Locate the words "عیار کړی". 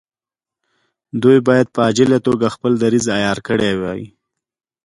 3.17-3.71